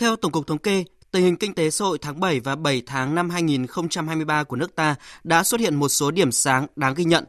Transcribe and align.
Theo 0.00 0.16
Tổng 0.16 0.32
cục 0.32 0.46
Thống 0.46 0.58
kê, 0.58 0.84
tình 1.10 1.24
hình 1.24 1.36
kinh 1.36 1.54
tế 1.54 1.70
xã 1.70 1.84
hội 1.84 1.98
tháng 1.98 2.20
7 2.20 2.40
và 2.40 2.56
7 2.56 2.82
tháng 2.86 3.14
năm 3.14 3.30
2023 3.30 4.44
của 4.44 4.56
nước 4.56 4.74
ta 4.74 4.94
đã 5.24 5.42
xuất 5.42 5.60
hiện 5.60 5.74
một 5.74 5.88
số 5.88 6.10
điểm 6.10 6.32
sáng 6.32 6.66
đáng 6.76 6.94
ghi 6.94 7.04
nhận. 7.04 7.24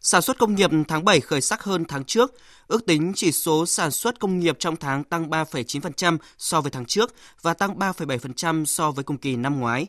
Sản 0.00 0.22
xuất 0.22 0.38
công 0.38 0.54
nghiệp 0.54 0.70
tháng 0.88 1.04
7 1.04 1.20
khởi 1.20 1.40
sắc 1.40 1.62
hơn 1.62 1.84
tháng 1.84 2.04
trước, 2.04 2.34
ước 2.66 2.86
tính 2.86 3.12
chỉ 3.16 3.32
số 3.32 3.66
sản 3.66 3.90
xuất 3.90 4.20
công 4.20 4.38
nghiệp 4.38 4.56
trong 4.58 4.76
tháng 4.76 5.04
tăng 5.04 5.30
3,9% 5.30 6.18
so 6.38 6.60
với 6.60 6.70
tháng 6.70 6.84
trước 6.84 7.14
và 7.42 7.54
tăng 7.54 7.78
3,7% 7.78 8.64
so 8.64 8.90
với 8.90 9.04
cùng 9.04 9.18
kỳ 9.18 9.36
năm 9.36 9.60
ngoái. 9.60 9.86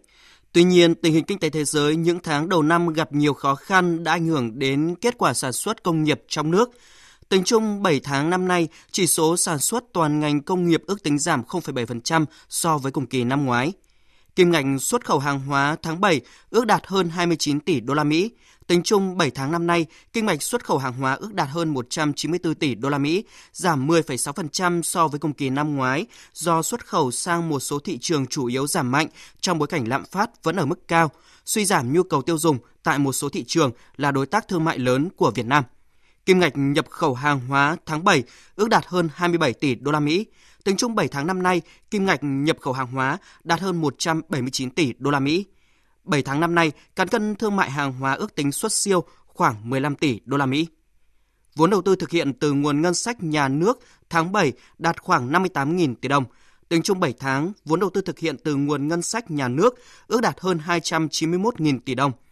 Tuy 0.52 0.64
nhiên, 0.64 0.96
tình 0.96 1.14
hình 1.14 1.26
kinh 1.26 1.40
tế 1.40 1.50
thế 1.50 1.66
giới 1.66 1.96
những 1.96 2.20
tháng 2.20 2.50
đầu 2.50 2.64
năm 2.64 2.88
gặp 2.94 3.14
nhiều 3.14 3.34
khó 3.34 3.56
khăn 3.56 4.04
đã 4.04 4.12
ảnh 4.12 4.28
hưởng 4.28 4.60
đến 4.60 4.96
kết 5.02 5.18
quả 5.18 5.34
sản 5.34 5.54
xuất 5.54 5.84
công 5.84 6.04
nghiệp 6.04 6.22
trong 6.28 6.52
nước. 6.52 6.70
Tính 7.30 7.44
chung 7.44 7.84
7 7.84 8.00
tháng 8.00 8.30
năm 8.30 8.48
nay, 8.48 8.68
chỉ 8.92 9.08
số 9.08 9.38
sản 9.38 9.60
xuất 9.60 9.84
toàn 9.94 10.20
ngành 10.20 10.42
công 10.42 10.68
nghiệp 10.68 10.84
ước 10.88 11.04
tính 11.04 11.20
giảm 11.20 11.44
0,7% 11.44 12.26
so 12.50 12.78
với 12.78 12.92
cùng 12.92 13.06
kỳ 13.06 13.24
năm 13.24 13.46
ngoái. 13.46 13.74
Kim 14.36 14.52
ngạch 14.52 14.66
xuất 14.80 15.06
khẩu 15.06 15.20
hàng 15.20 15.40
hóa 15.40 15.78
tháng 15.82 16.02
7 16.02 16.22
ước 16.50 16.66
đạt 16.66 16.88
hơn 16.88 17.10
29 17.10 17.60
tỷ 17.60 17.80
đô 17.80 17.94
la 17.94 18.04
Mỹ. 18.04 18.32
Tính 18.68 18.84
chung 18.84 19.18
7 19.18 19.32
tháng 19.32 19.52
năm 19.52 19.68
nay, 19.68 19.86
kinh 20.14 20.26
mạch 20.26 20.44
xuất 20.44 20.66
khẩu 20.66 20.78
hàng 20.78 20.94
hóa 20.94 21.14
ước 21.14 21.34
đạt 21.34 21.48
hơn 21.50 21.74
194 21.74 22.56
tỷ 22.56 22.76
đô 22.76 22.90
la 22.90 22.98
Mỹ, 22.98 23.24
giảm 23.54 23.88
10,6% 23.88 24.82
so 24.82 25.08
với 25.08 25.20
cùng 25.20 25.34
kỳ 25.34 25.50
năm 25.50 25.76
ngoái 25.76 26.06
do 26.34 26.62
xuất 26.62 26.88
khẩu 26.88 27.12
sang 27.12 27.50
một 27.50 27.60
số 27.60 27.80
thị 27.80 27.98
trường 28.02 28.28
chủ 28.28 28.46
yếu 28.46 28.68
giảm 28.68 28.92
mạnh 28.92 29.08
trong 29.42 29.60
bối 29.60 29.68
cảnh 29.68 29.88
lạm 29.88 30.06
phát 30.06 30.44
vẫn 30.44 30.56
ở 30.56 30.66
mức 30.66 30.88
cao, 30.88 31.12
suy 31.46 31.66
giảm 31.66 31.94
nhu 31.94 32.04
cầu 32.04 32.22
tiêu 32.22 32.38
dùng 32.38 32.58
tại 32.84 33.00
một 33.00 33.14
số 33.14 33.30
thị 33.30 33.44
trường 33.48 33.72
là 33.98 34.12
đối 34.12 34.26
tác 34.26 34.48
thương 34.48 34.64
mại 34.64 34.80
lớn 34.80 35.10
của 35.16 35.32
Việt 35.32 35.46
Nam. 35.46 35.64
Kim 36.26 36.40
ngạch 36.40 36.54
nhập 36.56 36.90
khẩu 36.90 37.14
hàng 37.14 37.40
hóa 37.48 37.78
tháng 37.86 38.04
7 38.04 38.24
ước 38.56 38.70
đạt 38.70 38.86
hơn 38.88 39.10
27 39.16 39.54
tỷ 39.54 39.76
đô 39.76 39.92
la 39.92 40.00
Mỹ. 40.00 40.26
Tính 40.64 40.78
chung 40.78 40.96
7 40.96 41.08
tháng 41.08 41.28
năm 41.28 41.44
nay, 41.44 41.62
kim 41.92 42.06
ngạch 42.06 42.20
nhập 42.22 42.58
khẩu 42.62 42.74
hàng 42.74 42.88
hóa 42.88 43.18
đạt 43.44 43.60
hơn 43.60 43.82
179 43.82 44.70
tỷ 44.70 44.94
đô 44.98 45.12
la 45.12 45.20
Mỹ. 45.20 45.46
7 46.04 46.22
tháng 46.22 46.40
năm 46.40 46.56
nay, 46.56 46.72
cán 46.96 47.08
cân 47.08 47.36
thương 47.36 47.56
mại 47.56 47.72
hàng 47.72 47.94
hóa 47.94 48.14
ước 48.14 48.36
tính 48.36 48.52
xuất 48.52 48.72
siêu 48.72 49.04
khoảng 49.26 49.70
15 49.70 49.96
tỷ 49.96 50.20
đô 50.26 50.38
la 50.38 50.46
Mỹ. 50.46 50.68
Vốn 51.56 51.70
đầu 51.70 51.82
tư 51.82 51.96
thực 51.96 52.10
hiện 52.10 52.34
từ 52.34 52.54
nguồn 52.54 52.82
ngân 52.82 52.94
sách 52.94 53.24
nhà 53.24 53.48
nước 53.48 53.80
tháng 54.10 54.32
7 54.32 54.54
đạt 54.78 55.02
khoảng 55.02 55.32
58.000 55.32 55.96
tỷ 55.96 56.08
đồng. 56.08 56.26
Tính 56.70 56.82
chung 56.82 57.00
7 57.00 57.14
tháng, 57.20 57.52
vốn 57.66 57.80
đầu 57.80 57.90
tư 57.90 58.02
thực 58.02 58.20
hiện 58.20 58.38
từ 58.38 58.56
nguồn 58.56 58.88
ngân 58.88 59.02
sách 59.02 59.32
nhà 59.32 59.48
nước 59.48 59.76
ước 60.08 60.22
đạt 60.22 60.40
hơn 60.40 60.60
291.000 60.66 61.80
tỷ 61.86 61.96
đồng– 61.96 62.12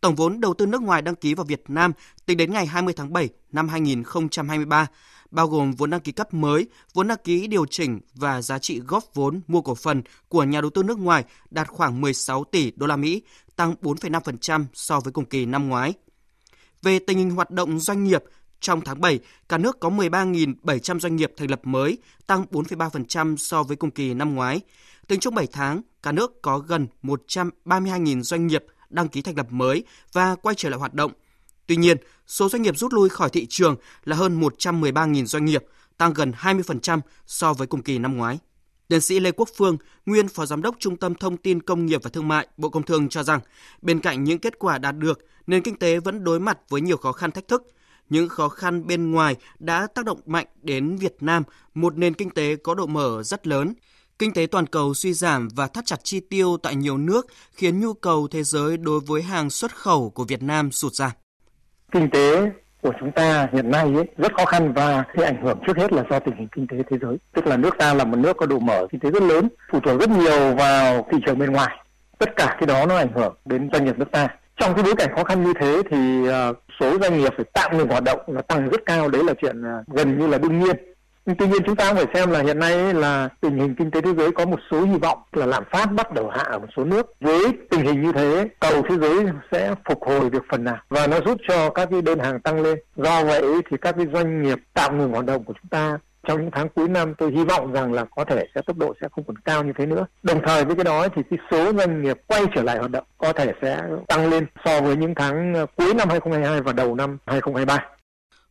Tổng 0.00 0.14
vốn 0.14 0.40
đầu 0.40 0.54
tư 0.54 0.66
nước 0.66 0.82
ngoài 0.82 1.02
đăng 1.02 1.14
ký 1.14 1.34
vào 1.34 1.44
Việt 1.44 1.62
Nam 1.68 1.92
tính 2.26 2.36
đến 2.36 2.52
ngày 2.52 2.66
20 2.66 2.94
tháng 2.96 3.12
7 3.12 3.28
năm 3.52 3.68
2023, 3.68 4.86
bao 5.30 5.48
gồm 5.48 5.72
vốn 5.72 5.90
đăng 5.90 6.00
ký 6.00 6.12
cấp 6.12 6.34
mới, 6.34 6.66
vốn 6.94 7.08
đăng 7.08 7.18
ký 7.24 7.46
điều 7.46 7.66
chỉnh 7.66 8.00
và 8.14 8.42
giá 8.42 8.58
trị 8.58 8.80
góp 8.80 9.04
vốn 9.14 9.40
mua 9.46 9.60
cổ 9.60 9.74
phần 9.74 10.02
của 10.28 10.44
nhà 10.44 10.60
đầu 10.60 10.70
tư 10.70 10.82
nước 10.82 10.98
ngoài 10.98 11.24
đạt 11.50 11.68
khoảng 11.68 12.00
16 12.00 12.44
tỷ 12.44 12.72
đô 12.76 12.86
la 12.86 12.96
Mỹ, 12.96 13.22
tăng 13.56 13.74
4,5% 13.82 14.64
so 14.74 15.00
với 15.00 15.12
cùng 15.12 15.24
kỳ 15.24 15.46
năm 15.46 15.68
ngoái. 15.68 15.94
Về 16.82 16.98
tình 16.98 17.18
hình 17.18 17.30
hoạt 17.30 17.50
động 17.50 17.80
doanh 17.80 18.04
nghiệp, 18.04 18.24
trong 18.60 18.80
tháng 18.80 19.00
7, 19.00 19.20
cả 19.48 19.58
nước 19.58 19.80
có 19.80 19.90
13.700 19.90 20.98
doanh 20.98 21.16
nghiệp 21.16 21.32
thành 21.36 21.50
lập 21.50 21.60
mới, 21.64 21.98
tăng 22.26 22.44
4,3% 22.50 23.36
so 23.36 23.62
với 23.62 23.76
cùng 23.76 23.90
kỳ 23.90 24.14
năm 24.14 24.34
ngoái. 24.34 24.60
Tính 25.08 25.20
chung 25.20 25.34
7 25.34 25.46
tháng, 25.52 25.82
cả 26.02 26.12
nước 26.12 26.42
có 26.42 26.58
gần 26.58 26.86
132.000 27.02 28.22
doanh 28.22 28.46
nghiệp 28.46 28.64
đăng 28.90 29.08
ký 29.08 29.22
thành 29.22 29.36
lập 29.36 29.46
mới 29.50 29.84
và 30.12 30.34
quay 30.34 30.54
trở 30.54 30.68
lại 30.68 30.78
hoạt 30.78 30.94
động. 30.94 31.12
Tuy 31.66 31.76
nhiên, 31.76 31.96
số 32.26 32.48
doanh 32.48 32.62
nghiệp 32.62 32.78
rút 32.78 32.92
lui 32.92 33.08
khỏi 33.08 33.30
thị 33.30 33.46
trường 33.46 33.76
là 34.04 34.16
hơn 34.16 34.40
113.000 34.40 35.24
doanh 35.24 35.44
nghiệp, 35.44 35.64
tăng 35.98 36.12
gần 36.12 36.32
20% 36.38 37.00
so 37.26 37.52
với 37.52 37.66
cùng 37.66 37.82
kỳ 37.82 37.98
năm 37.98 38.16
ngoái. 38.16 38.38
Tiến 38.88 39.00
sĩ 39.00 39.20
Lê 39.20 39.32
Quốc 39.32 39.48
Phương, 39.56 39.76
nguyên 40.06 40.28
Phó 40.28 40.46
Giám 40.46 40.62
đốc 40.62 40.76
Trung 40.78 40.96
tâm 40.96 41.14
Thông 41.14 41.36
tin 41.36 41.62
Công 41.62 41.86
nghiệp 41.86 42.00
và 42.02 42.10
Thương 42.10 42.28
mại, 42.28 42.48
Bộ 42.56 42.68
Công 42.68 42.82
Thương 42.82 43.08
cho 43.08 43.22
rằng, 43.22 43.40
bên 43.82 44.00
cạnh 44.00 44.24
những 44.24 44.38
kết 44.38 44.58
quả 44.58 44.78
đạt 44.78 44.96
được, 44.98 45.18
nền 45.46 45.62
kinh 45.62 45.76
tế 45.78 46.00
vẫn 46.00 46.24
đối 46.24 46.40
mặt 46.40 46.58
với 46.68 46.80
nhiều 46.80 46.96
khó 46.96 47.12
khăn 47.12 47.30
thách 47.30 47.48
thức. 47.48 47.62
Những 48.08 48.28
khó 48.28 48.48
khăn 48.48 48.86
bên 48.86 49.10
ngoài 49.10 49.36
đã 49.58 49.86
tác 49.94 50.04
động 50.04 50.20
mạnh 50.26 50.46
đến 50.62 50.96
Việt 50.96 51.16
Nam, 51.20 51.42
một 51.74 51.98
nền 51.98 52.14
kinh 52.14 52.30
tế 52.30 52.56
có 52.56 52.74
độ 52.74 52.86
mở 52.86 53.22
rất 53.22 53.46
lớn. 53.46 53.74
Kinh 54.18 54.32
tế 54.32 54.46
toàn 54.46 54.66
cầu 54.66 54.94
suy 54.94 55.12
giảm 55.12 55.48
và 55.56 55.66
thắt 55.66 55.86
chặt 55.86 55.96
chi 56.02 56.20
tiêu 56.30 56.56
tại 56.62 56.76
nhiều 56.76 56.98
nước 56.98 57.26
khiến 57.52 57.80
nhu 57.80 57.94
cầu 57.94 58.28
thế 58.30 58.42
giới 58.42 58.76
đối 58.76 59.00
với 59.00 59.22
hàng 59.22 59.50
xuất 59.50 59.76
khẩu 59.76 60.10
của 60.10 60.24
Việt 60.24 60.42
Nam 60.42 60.70
sụt 60.72 60.92
giảm. 60.92 61.10
Kinh 61.92 62.10
tế 62.10 62.50
của 62.82 62.92
chúng 63.00 63.12
ta 63.12 63.48
hiện 63.52 63.70
nay 63.70 63.94
ấy, 63.94 64.04
rất 64.16 64.32
khó 64.36 64.44
khăn 64.44 64.72
và 64.72 65.04
cái 65.14 65.24
ảnh 65.24 65.42
hưởng 65.42 65.58
trước 65.66 65.76
hết 65.76 65.92
là 65.92 66.04
do 66.10 66.18
tình 66.18 66.36
hình 66.36 66.48
kinh 66.56 66.66
tế 66.66 66.76
thế 66.90 66.96
giới. 67.02 67.16
Tức 67.34 67.46
là 67.46 67.56
nước 67.56 67.74
ta 67.78 67.94
là 67.94 68.04
một 68.04 68.16
nước 68.16 68.36
có 68.36 68.46
độ 68.46 68.58
mở 68.58 68.86
kinh 68.90 69.00
tế 69.00 69.10
rất 69.10 69.22
lớn, 69.22 69.48
phụ 69.72 69.80
thuộc 69.80 70.00
rất 70.00 70.10
nhiều 70.10 70.54
vào 70.54 71.06
thị 71.12 71.18
trường 71.26 71.38
bên 71.38 71.52
ngoài. 71.52 71.76
Tất 72.18 72.36
cả 72.36 72.56
cái 72.60 72.66
đó 72.66 72.86
nó 72.86 72.96
ảnh 72.96 73.12
hưởng 73.14 73.36
đến 73.44 73.68
doanh 73.72 73.84
nghiệp 73.84 73.98
nước 73.98 74.10
ta. 74.12 74.28
Trong 74.56 74.74
cái 74.74 74.84
bối 74.84 74.94
cảnh 74.98 75.10
khó 75.16 75.24
khăn 75.24 75.44
như 75.44 75.52
thế 75.60 75.82
thì 75.90 76.28
à, 76.28 76.48
số 76.80 76.98
doanh 76.98 77.18
nghiệp 77.18 77.32
phải 77.36 77.46
tạm 77.52 77.78
ngừng 77.78 77.88
hoạt 77.88 78.04
động 78.04 78.20
là 78.26 78.42
tăng 78.42 78.68
rất 78.68 78.80
cao, 78.86 79.08
đấy 79.08 79.24
là 79.24 79.34
chuyện 79.42 79.62
à, 79.64 79.82
gần 79.86 80.18
như 80.18 80.26
là 80.26 80.38
đương 80.38 80.60
nhiên 80.60 80.76
tuy 81.34 81.46
nhiên 81.46 81.62
chúng 81.66 81.76
ta 81.76 81.94
phải 81.94 82.06
xem 82.14 82.30
là 82.30 82.42
hiện 82.42 82.58
nay 82.58 82.94
là 82.94 83.28
tình 83.40 83.58
hình 83.58 83.74
kinh 83.74 83.90
tế 83.90 84.00
thế 84.00 84.10
giới 84.16 84.32
có 84.32 84.46
một 84.46 84.60
số 84.70 84.80
hy 84.80 84.96
vọng 84.98 85.18
là 85.32 85.46
lạm 85.46 85.64
phát 85.72 85.92
bắt 85.92 86.12
đầu 86.12 86.28
hạ 86.28 86.42
ở 86.42 86.58
một 86.58 86.68
số 86.76 86.84
nước. 86.84 87.12
Với 87.20 87.42
tình 87.70 87.80
hình 87.80 88.02
như 88.02 88.12
thế, 88.12 88.48
cầu 88.60 88.82
thế 88.88 88.96
giới 88.96 89.26
sẽ 89.52 89.74
phục 89.88 90.02
hồi 90.02 90.30
được 90.30 90.44
phần 90.50 90.64
nào 90.64 90.78
và 90.88 91.06
nó 91.06 91.20
giúp 91.26 91.38
cho 91.48 91.70
các 91.70 91.88
cái 91.90 92.02
đơn 92.02 92.18
hàng 92.18 92.40
tăng 92.40 92.62
lên. 92.62 92.78
Do 92.96 93.24
vậy 93.24 93.42
thì 93.70 93.76
các 93.80 93.94
cái 93.96 94.06
doanh 94.12 94.42
nghiệp 94.42 94.58
tạm 94.74 94.98
ngừng 94.98 95.12
hoạt 95.12 95.24
động 95.24 95.44
của 95.44 95.52
chúng 95.62 95.68
ta 95.68 95.98
trong 96.26 96.40
những 96.40 96.50
tháng 96.50 96.68
cuối 96.68 96.88
năm 96.88 97.14
tôi 97.14 97.32
hy 97.32 97.44
vọng 97.44 97.72
rằng 97.72 97.92
là 97.92 98.04
có 98.04 98.24
thể 98.24 98.46
sẽ 98.54 98.60
tốc 98.66 98.76
độ 98.76 98.94
sẽ 99.00 99.08
không 99.12 99.24
còn 99.24 99.36
cao 99.36 99.64
như 99.64 99.72
thế 99.78 99.86
nữa. 99.86 100.06
Đồng 100.22 100.40
thời 100.46 100.64
với 100.64 100.76
cái 100.76 100.84
đó 100.84 101.08
thì 101.16 101.22
cái 101.30 101.38
số 101.50 101.72
doanh 101.72 102.02
nghiệp 102.02 102.20
quay 102.26 102.42
trở 102.54 102.62
lại 102.62 102.78
hoạt 102.78 102.90
động 102.90 103.04
có 103.18 103.32
thể 103.32 103.52
sẽ 103.62 103.82
tăng 104.08 104.30
lên 104.30 104.46
so 104.64 104.80
với 104.80 104.96
những 104.96 105.14
tháng 105.14 105.54
ờ, 105.54 105.66
cuối 105.76 105.94
năm 105.94 106.08
2022 106.08 106.60
và 106.60 106.72
đầu 106.72 106.94
năm 106.94 107.18
2023. 107.26 107.95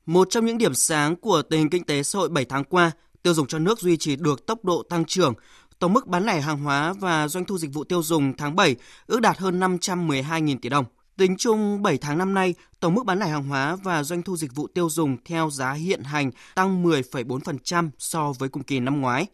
Một 0.06 0.28
trong 0.30 0.46
những 0.46 0.58
điểm 0.58 0.74
sáng 0.74 1.16
của 1.16 1.42
tình 1.42 1.60
hình 1.60 1.70
kinh 1.70 1.84
tế 1.84 2.04
xã 2.04 2.20
hội 2.20 2.30
7 2.30 2.46
tháng 2.46 2.64
qua, 2.64 2.92
tiêu 3.24 3.34
dùng 3.34 3.48
trong 3.48 3.64
nước 3.64 3.80
duy 3.80 3.98
trì 3.98 4.16
được 4.16 4.46
tốc 4.46 4.66
độ 4.66 4.84
tăng 4.84 5.06
trưởng. 5.06 5.34
Tổng 5.80 5.94
mức 5.94 6.08
bán 6.08 6.26
lẻ 6.26 6.42
hàng 6.42 6.60
hóa 6.60 6.94
và 6.94 7.28
doanh 7.28 7.46
thu 7.46 7.58
dịch 7.58 7.74
vụ 7.74 7.84
tiêu 7.84 8.04
dùng 8.04 8.38
tháng 8.38 8.56
7 8.56 8.76
ước 9.08 9.22
đạt 9.22 9.38
hơn 9.38 9.60
512.000 9.60 10.58
tỷ 10.62 10.70
đồng. 10.70 10.86
Tính 11.18 11.38
chung 11.38 11.82
7 11.82 11.98
tháng 11.98 12.18
năm 12.18 12.34
nay, 12.34 12.54
tổng 12.80 12.94
mức 12.94 13.06
bán 13.06 13.20
lẻ 13.20 13.28
hàng 13.28 13.44
hóa 13.44 13.76
và 13.76 14.04
doanh 14.04 14.22
thu 14.22 14.38
dịch 14.38 14.56
vụ 14.56 14.68
tiêu 14.68 14.90
dùng 14.90 15.18
theo 15.26 15.50
giá 15.50 15.74
hiện 15.74 16.04
hành 16.04 16.32
tăng 16.56 16.84
10,4% 16.84 17.90
so 17.98 18.34
với 18.40 18.50
cùng 18.50 18.64
kỳ 18.64 18.80
năm 18.80 19.02
ngoái. 19.02 19.26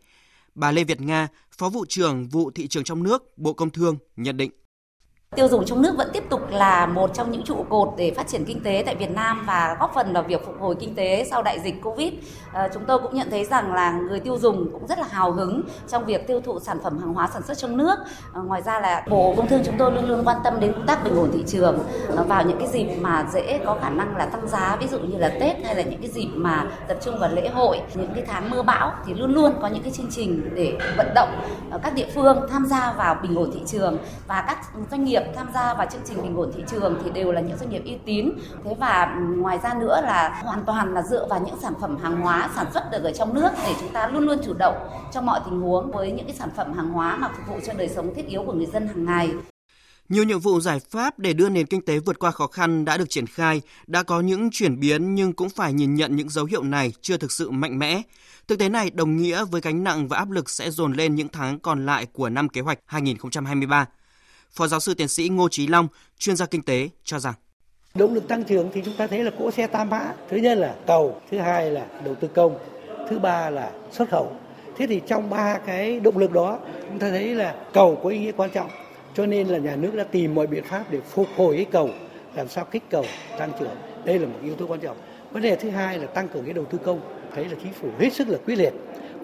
Bà 0.55 0.71
Lê 0.71 0.83
Việt 0.83 1.01
Nga, 1.01 1.27
Phó 1.57 1.69
vụ 1.69 1.85
trưởng 1.89 2.27
vụ 2.27 2.51
thị 2.51 2.67
trường 2.67 2.83
trong 2.83 3.03
nước, 3.03 3.37
Bộ 3.37 3.53
Công 3.53 3.69
Thương 3.69 3.97
nhận 4.15 4.37
định. 4.37 4.51
Tiêu 5.35 5.47
dùng 5.47 5.65
trong 5.65 5.81
nước 5.81 5.97
vẫn 5.97 6.09
tiếp 6.13 6.23
tục 6.29 6.41
là 6.49 6.85
một 6.85 7.13
trong 7.13 7.31
những 7.31 7.43
trụ 7.43 7.65
cột 7.69 7.89
để 7.97 8.13
phát 8.17 8.27
triển 8.27 8.45
kinh 8.45 8.63
tế 8.63 8.83
tại 8.85 8.95
Việt 8.95 9.11
Nam 9.11 9.43
và 9.47 9.77
góp 9.79 9.91
phần 9.95 10.13
vào 10.13 10.23
việc 10.23 10.45
phục 10.45 10.55
hồi 10.59 10.75
kinh 10.79 10.95
tế 10.95 11.25
sau 11.29 11.43
đại 11.43 11.59
dịch 11.59 11.81
Covid. 11.83 12.13
À, 12.53 12.69
chúng 12.73 12.85
tôi 12.85 12.99
cũng 12.99 13.15
nhận 13.15 13.29
thấy 13.29 13.45
rằng 13.45 13.73
là 13.73 13.91
người 13.91 14.19
tiêu 14.19 14.37
dùng 14.37 14.69
cũng 14.71 14.87
rất 14.87 14.99
là 14.99 15.05
hào 15.11 15.31
hứng 15.31 15.61
trong 15.87 16.05
việc 16.05 16.27
tiêu 16.27 16.41
thụ 16.41 16.59
sản 16.59 16.79
phẩm 16.83 16.99
hàng 16.99 17.13
hóa 17.13 17.29
sản 17.33 17.41
xuất 17.43 17.57
trong 17.57 17.77
nước. 17.77 17.95
À, 18.33 18.41
ngoài 18.41 18.61
ra 18.61 18.79
là 18.79 19.03
Bộ 19.09 19.33
Công 19.37 19.47
Thương 19.47 19.61
chúng 19.65 19.77
tôi 19.77 19.91
luôn 19.91 20.09
luôn 20.09 20.23
quan 20.25 20.37
tâm 20.43 20.59
đến 20.59 20.73
công 20.73 20.87
tác 20.87 21.03
bình 21.03 21.15
ổn 21.15 21.29
thị 21.33 21.43
trường 21.47 21.79
à, 22.17 22.23
vào 22.23 22.43
những 22.45 22.59
cái 22.59 22.67
dịp 22.67 22.95
mà 23.01 23.25
dễ 23.33 23.59
có 23.65 23.77
khả 23.81 23.89
năng 23.89 24.17
là 24.17 24.25
tăng 24.25 24.47
giá, 24.47 24.77
ví 24.79 24.87
dụ 24.87 24.99
như 24.99 25.17
là 25.17 25.29
Tết 25.39 25.65
hay 25.65 25.75
là 25.75 25.81
những 25.81 26.01
cái 26.01 26.09
dịp 26.09 26.29
mà 26.35 26.65
tập 26.87 26.97
trung 27.01 27.19
vào 27.19 27.29
lễ 27.33 27.49
hội, 27.49 27.81
những 27.93 28.13
cái 28.15 28.23
tháng 28.27 28.49
mưa 28.49 28.61
bão 28.61 28.93
thì 29.05 29.13
luôn 29.13 29.33
luôn 29.33 29.53
có 29.61 29.67
những 29.67 29.83
cái 29.83 29.91
chương 29.91 30.11
trình 30.11 30.49
để 30.55 30.77
vận 30.97 31.07
động 31.15 31.29
các 31.83 31.93
địa 31.93 32.07
phương 32.15 32.37
tham 32.51 32.65
gia 32.65 32.93
vào 32.97 33.15
bình 33.21 33.35
ổn 33.35 33.51
thị 33.53 33.59
trường 33.65 33.97
và 34.27 34.43
các 34.47 34.57
doanh 34.91 35.03
nghiệp 35.03 35.20
nghiệp 35.25 35.31
tham 35.35 35.47
gia 35.53 35.73
vào 35.73 35.87
chương 35.91 36.01
trình 36.05 36.21
bình 36.23 36.35
ổn 36.35 36.51
thị 36.55 36.63
trường 36.71 37.01
thì 37.03 37.11
đều 37.11 37.31
là 37.31 37.41
những 37.41 37.57
doanh 37.57 37.69
nghiệp 37.69 37.81
uy 37.85 37.97
tín 38.05 38.29
thế 38.63 38.75
và 38.79 39.17
ngoài 39.37 39.59
ra 39.63 39.73
nữa 39.73 40.01
là 40.03 40.41
hoàn 40.43 40.65
toàn 40.65 40.93
là 40.93 41.01
dựa 41.01 41.27
vào 41.29 41.43
những 41.45 41.59
sản 41.61 41.73
phẩm 41.81 41.97
hàng 41.97 42.21
hóa 42.21 42.49
sản 42.55 42.65
xuất 42.73 42.91
được 42.91 43.03
ở 43.03 43.11
trong 43.11 43.33
nước 43.33 43.49
để 43.63 43.73
chúng 43.79 43.89
ta 43.89 44.07
luôn 44.07 44.23
luôn 44.23 44.37
chủ 44.45 44.53
động 44.53 44.75
trong 45.13 45.25
mọi 45.25 45.39
tình 45.45 45.61
huống 45.61 45.91
với 45.91 46.11
những 46.11 46.25
cái 46.25 46.35
sản 46.35 46.49
phẩm 46.55 46.73
hàng 46.73 46.89
hóa 46.89 47.17
mà 47.17 47.27
phục 47.27 47.47
vụ 47.47 47.59
cho 47.67 47.73
đời 47.73 47.89
sống 47.89 48.15
thiết 48.15 48.27
yếu 48.27 48.43
của 48.43 48.53
người 48.53 48.65
dân 48.65 48.87
hàng 48.87 49.05
ngày 49.05 49.31
nhiều 50.11 50.23
nhiệm 50.23 50.39
vụ 50.39 50.59
giải 50.59 50.79
pháp 50.79 51.19
để 51.19 51.33
đưa 51.33 51.49
nền 51.49 51.65
kinh 51.65 51.81
tế 51.81 51.99
vượt 51.99 52.19
qua 52.19 52.31
khó 52.31 52.47
khăn 52.47 52.85
đã 52.85 52.97
được 52.97 53.09
triển 53.09 53.27
khai, 53.27 53.61
đã 53.87 54.03
có 54.03 54.21
những 54.21 54.49
chuyển 54.51 54.79
biến 54.79 55.15
nhưng 55.15 55.33
cũng 55.33 55.49
phải 55.49 55.73
nhìn 55.73 55.95
nhận 55.95 56.15
những 56.15 56.29
dấu 56.29 56.45
hiệu 56.45 56.63
này 56.63 56.93
chưa 57.01 57.17
thực 57.17 57.31
sự 57.31 57.51
mạnh 57.51 57.79
mẽ. 57.79 58.01
Thực 58.47 58.59
tế 58.59 58.69
này 58.69 58.89
đồng 58.89 59.17
nghĩa 59.17 59.45
với 59.45 59.61
gánh 59.61 59.83
nặng 59.83 60.07
và 60.07 60.17
áp 60.17 60.31
lực 60.31 60.49
sẽ 60.49 60.71
dồn 60.71 60.93
lên 60.93 61.15
những 61.15 61.27
tháng 61.27 61.59
còn 61.59 61.85
lại 61.85 62.05
của 62.05 62.29
năm 62.29 62.49
kế 62.49 62.61
hoạch 62.61 62.79
2023. 62.85 63.85
Phó 64.51 64.67
giáo 64.67 64.79
sư 64.79 64.93
tiến 64.93 65.07
sĩ 65.07 65.29
Ngô 65.29 65.49
Chí 65.49 65.67
Long, 65.67 65.87
chuyên 66.17 66.35
gia 66.35 66.45
kinh 66.45 66.61
tế 66.61 66.89
cho 67.03 67.19
rằng 67.19 67.33
Động 67.93 68.13
lực 68.13 68.27
tăng 68.27 68.43
trưởng 68.43 68.69
thì 68.73 68.81
chúng 68.85 68.93
ta 68.97 69.07
thấy 69.07 69.23
là 69.23 69.31
cỗ 69.39 69.51
xe 69.51 69.67
tam 69.67 69.89
mã. 69.89 70.13
Thứ 70.29 70.37
nhất 70.37 70.57
là 70.57 70.75
cầu, 70.87 71.21
thứ 71.31 71.37
hai 71.37 71.71
là 71.71 71.85
đầu 72.05 72.15
tư 72.15 72.27
công, 72.27 72.57
thứ 73.09 73.19
ba 73.19 73.49
là 73.49 73.71
xuất 73.91 74.09
khẩu. 74.09 74.35
Thế 74.77 74.87
thì 74.87 75.01
trong 75.07 75.29
ba 75.29 75.57
cái 75.65 75.99
động 75.99 76.17
lực 76.17 76.31
đó, 76.31 76.59
chúng 76.89 76.99
ta 76.99 77.09
thấy 77.09 77.35
là 77.35 77.55
cầu 77.73 77.99
có 78.03 78.09
ý 78.09 78.19
nghĩa 78.19 78.31
quan 78.31 78.49
trọng. 78.49 78.69
Cho 79.15 79.25
nên 79.25 79.47
là 79.47 79.57
nhà 79.57 79.75
nước 79.75 79.95
đã 79.95 80.03
tìm 80.03 80.35
mọi 80.35 80.47
biện 80.47 80.63
pháp 80.63 80.91
để 80.91 80.99
phục 81.09 81.27
hồi 81.35 81.55
cái 81.55 81.65
cầu, 81.65 81.89
làm 82.35 82.49
sao 82.49 82.65
kích 82.65 82.83
cầu 82.89 83.05
tăng 83.37 83.51
trưởng. 83.59 83.75
Đây 84.05 84.19
là 84.19 84.27
một 84.27 84.39
yếu 84.43 84.55
tố 84.55 84.67
quan 84.67 84.79
trọng. 84.79 84.97
Vấn 85.31 85.43
đề 85.43 85.55
thứ 85.55 85.69
hai 85.69 85.99
là 85.99 86.07
tăng 86.07 86.27
cường 86.27 86.45
cái 86.45 86.53
đầu 86.53 86.65
tư 86.65 86.77
công. 86.77 87.01
Thấy 87.35 87.45
là 87.45 87.55
chính 87.63 87.73
phủ 87.73 87.87
hết 87.99 88.13
sức 88.13 88.29
là 88.29 88.37
quyết 88.45 88.55
liệt. 88.55 88.73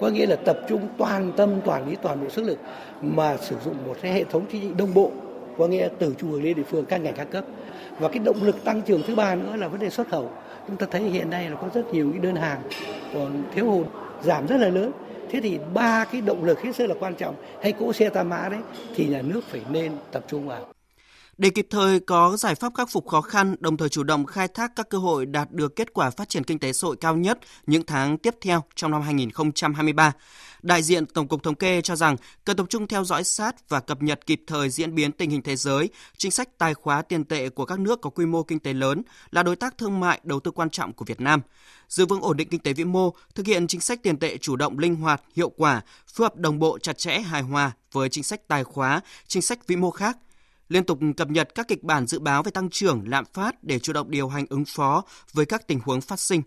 Có 0.00 0.08
nghĩa 0.08 0.26
là 0.26 0.36
tập 0.36 0.58
trung 0.68 0.88
toàn 0.98 1.32
tâm, 1.36 1.50
toàn 1.64 1.90
ý, 1.90 1.96
toàn 2.02 2.22
bộ 2.22 2.28
sức 2.28 2.42
lực 2.42 2.58
mà 3.02 3.36
sử 3.36 3.56
dụng 3.64 3.74
một 3.86 3.96
cái 4.02 4.12
hệ 4.12 4.24
thống 4.24 4.44
chính 4.52 4.62
trị 4.62 4.68
đồng 4.78 4.94
bộ, 4.94 5.10
có 5.58 5.66
nghĩa 5.66 5.88
từ 5.98 6.14
trung 6.18 6.32
ương 6.32 6.42
đến 6.42 6.56
địa 6.56 6.62
phương 6.62 6.84
các 6.84 7.00
ngành 7.00 7.14
các 7.14 7.30
cấp. 7.30 7.44
Và 7.98 8.08
cái 8.08 8.18
động 8.18 8.42
lực 8.42 8.64
tăng 8.64 8.82
trưởng 8.82 9.02
thứ 9.06 9.14
ba 9.14 9.34
nữa 9.34 9.56
là 9.56 9.68
vấn 9.68 9.80
đề 9.80 9.90
xuất 9.90 10.08
khẩu. 10.08 10.30
Chúng 10.66 10.76
ta 10.76 10.86
thấy 10.90 11.02
hiện 11.02 11.30
nay 11.30 11.50
là 11.50 11.56
có 11.56 11.68
rất 11.74 11.94
nhiều 11.94 12.10
cái 12.12 12.20
đơn 12.20 12.36
hàng 12.36 12.62
còn 13.14 13.42
thiếu 13.54 13.70
hụt, 13.70 13.86
giảm 14.22 14.46
rất 14.46 14.56
là 14.56 14.68
lớn. 14.68 14.90
Thế 15.30 15.40
thì 15.40 15.58
ba 15.74 16.04
cái 16.04 16.20
động 16.20 16.44
lực 16.44 16.62
hết 16.62 16.76
sức 16.76 16.86
là 16.86 16.94
quan 17.00 17.14
trọng. 17.14 17.34
Hay 17.62 17.72
cỗ 17.72 17.92
xe 17.92 18.08
tam 18.08 18.28
mã 18.28 18.48
đấy, 18.50 18.60
thì 18.94 19.06
nhà 19.06 19.22
nước 19.22 19.40
phải 19.48 19.60
nên 19.70 19.92
tập 20.12 20.24
trung 20.28 20.48
vào 20.48 20.66
để 21.38 21.50
kịp 21.50 21.66
thời 21.70 22.00
có 22.00 22.36
giải 22.36 22.54
pháp 22.54 22.74
khắc 22.74 22.90
phục 22.90 23.08
khó 23.08 23.20
khăn, 23.20 23.56
đồng 23.60 23.76
thời 23.76 23.88
chủ 23.88 24.02
động 24.02 24.26
khai 24.26 24.48
thác 24.48 24.72
các 24.76 24.88
cơ 24.88 24.98
hội 24.98 25.26
đạt 25.26 25.52
được 25.52 25.76
kết 25.76 25.92
quả 25.92 26.10
phát 26.10 26.28
triển 26.28 26.44
kinh 26.44 26.58
tế 26.58 26.72
xã 26.72 26.86
hội 26.86 26.96
cao 26.96 27.16
nhất 27.16 27.38
những 27.66 27.86
tháng 27.86 28.18
tiếp 28.18 28.34
theo 28.40 28.64
trong 28.74 28.90
năm 28.90 29.02
2023. 29.02 30.12
Đại 30.62 30.82
diện 30.82 31.06
Tổng 31.06 31.28
cục 31.28 31.42
Thống 31.42 31.54
kê 31.54 31.80
cho 31.80 31.96
rằng 31.96 32.16
cần 32.44 32.56
tập 32.56 32.66
trung 32.68 32.86
theo 32.86 33.04
dõi 33.04 33.24
sát 33.24 33.68
và 33.68 33.80
cập 33.80 34.02
nhật 34.02 34.26
kịp 34.26 34.42
thời 34.46 34.70
diễn 34.70 34.94
biến 34.94 35.12
tình 35.12 35.30
hình 35.30 35.42
thế 35.42 35.56
giới, 35.56 35.88
chính 36.16 36.30
sách 36.30 36.58
tài 36.58 36.74
khóa 36.74 37.02
tiền 37.02 37.24
tệ 37.24 37.48
của 37.48 37.64
các 37.64 37.78
nước 37.78 38.00
có 38.00 38.10
quy 38.10 38.26
mô 38.26 38.42
kinh 38.42 38.58
tế 38.58 38.72
lớn 38.72 39.02
là 39.30 39.42
đối 39.42 39.56
tác 39.56 39.78
thương 39.78 40.00
mại 40.00 40.20
đầu 40.22 40.40
tư 40.40 40.50
quan 40.50 40.70
trọng 40.70 40.92
của 40.92 41.04
Việt 41.04 41.20
Nam. 41.20 41.40
Giữ 41.88 42.06
vững 42.06 42.20
ổn 42.20 42.36
định 42.36 42.48
kinh 42.48 42.60
tế 42.60 42.72
vĩ 42.72 42.84
mô, 42.84 43.12
thực 43.34 43.46
hiện 43.46 43.66
chính 43.66 43.80
sách 43.80 44.02
tiền 44.02 44.18
tệ 44.18 44.36
chủ 44.36 44.56
động 44.56 44.78
linh 44.78 44.96
hoạt, 44.96 45.22
hiệu 45.36 45.48
quả, 45.48 45.82
phù 46.14 46.24
hợp 46.24 46.36
đồng 46.36 46.58
bộ 46.58 46.78
chặt 46.78 46.98
chẽ 46.98 47.20
hài 47.20 47.42
hòa 47.42 47.72
với 47.92 48.08
chính 48.08 48.24
sách 48.24 48.48
tài 48.48 48.64
khóa, 48.64 49.00
chính 49.26 49.42
sách 49.42 49.66
vĩ 49.66 49.76
mô 49.76 49.90
khác, 49.90 50.18
liên 50.68 50.84
tục 50.84 50.98
cập 51.16 51.30
nhật 51.30 51.54
các 51.54 51.68
kịch 51.68 51.82
bản 51.82 52.06
dự 52.06 52.18
báo 52.18 52.42
về 52.42 52.50
tăng 52.50 52.70
trưởng, 52.70 53.08
lạm 53.08 53.24
phát 53.32 53.64
để 53.64 53.78
chủ 53.78 53.92
động 53.92 54.10
điều 54.10 54.28
hành 54.28 54.46
ứng 54.50 54.64
phó 54.64 55.04
với 55.32 55.46
các 55.46 55.66
tình 55.66 55.80
huống 55.84 56.00
phát 56.00 56.20
sinh. 56.20 56.42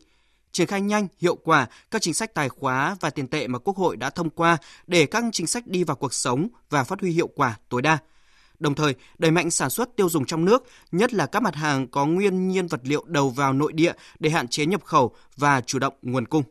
Triển 0.51 0.67
khai 0.67 0.81
nhanh, 0.81 1.07
hiệu 1.19 1.35
quả 1.35 1.67
các 1.91 2.01
chính 2.01 2.13
sách 2.13 2.33
tài 2.33 2.49
khóa 2.49 2.95
và 2.99 3.09
tiền 3.09 3.27
tệ 3.27 3.47
mà 3.47 3.59
Quốc 3.59 3.77
hội 3.77 3.97
đã 3.97 4.09
thông 4.09 4.29
qua 4.29 4.57
để 4.87 5.05
các 5.05 5.23
chính 5.31 5.47
sách 5.47 5.67
đi 5.67 5.83
vào 5.83 5.95
cuộc 5.95 6.13
sống 6.13 6.47
và 6.69 6.83
phát 6.83 7.01
huy 7.01 7.11
hiệu 7.11 7.27
quả 7.35 7.57
tối 7.69 7.81
đa. 7.81 7.97
Đồng 8.59 8.75
thời, 8.75 8.95
đẩy 9.17 9.31
mạnh 9.31 9.51
sản 9.51 9.69
xuất 9.69 9.95
tiêu 9.95 10.09
dùng 10.09 10.25
trong 10.25 10.45
nước, 10.45 10.63
nhất 10.91 11.13
là 11.13 11.25
các 11.25 11.43
mặt 11.43 11.55
hàng 11.55 11.87
có 11.87 12.05
nguyên 12.05 12.47
nhiên 12.47 12.67
vật 12.67 12.81
liệu 12.83 13.03
đầu 13.07 13.29
vào 13.29 13.53
nội 13.53 13.73
địa 13.73 13.93
để 14.19 14.29
hạn 14.29 14.47
chế 14.47 14.65
nhập 14.65 14.83
khẩu 14.83 15.15
và 15.37 15.61
chủ 15.61 15.79
động 15.79 15.93
nguồn 16.01 16.25
cung. 16.25 16.43